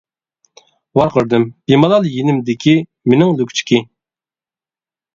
ۋارقىرىدىم 0.99 1.45
بىمالال 1.73 2.09
يېنىمدىكى 2.15 2.77
مېنىڭ 3.13 3.39
لۈكچىكى! 3.45 3.87